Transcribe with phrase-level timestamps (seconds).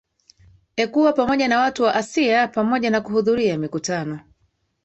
[0.83, 4.19] ekuwa pamoja na watu wa asia pamoja na kuhudhuria mikutano